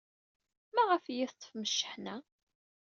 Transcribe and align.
Maɣef 0.75 1.03
ay 1.05 1.11
iyi-teḍḍfem 1.13 1.63
cceḥna? 1.69 2.15